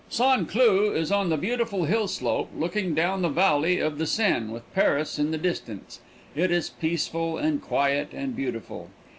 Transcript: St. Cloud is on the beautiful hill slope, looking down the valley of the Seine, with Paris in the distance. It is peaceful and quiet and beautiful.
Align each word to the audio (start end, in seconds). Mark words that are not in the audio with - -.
St. 0.09 0.49
Cloud 0.49 0.95
is 0.95 1.11
on 1.11 1.29
the 1.29 1.37
beautiful 1.37 1.85
hill 1.85 2.07
slope, 2.07 2.49
looking 2.57 2.95
down 2.95 3.21
the 3.21 3.29
valley 3.29 3.77
of 3.77 3.99
the 3.99 4.07
Seine, 4.07 4.51
with 4.51 4.73
Paris 4.73 5.19
in 5.19 5.29
the 5.29 5.37
distance. 5.37 5.99
It 6.35 6.49
is 6.49 6.71
peaceful 6.71 7.37
and 7.37 7.61
quiet 7.61 8.07
and 8.11 8.35
beautiful. 8.35 8.89